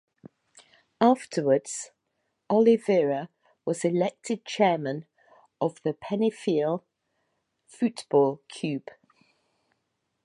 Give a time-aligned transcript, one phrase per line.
[0.99, 1.91] Afterwards,
[2.49, 3.29] Oliveira
[3.65, 5.05] was elected chairman
[5.61, 6.81] of Penafiel
[7.67, 8.89] Futebol Clube.